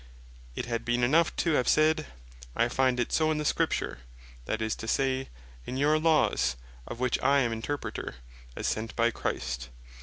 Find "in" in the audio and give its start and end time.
3.29-3.45, 5.63-5.77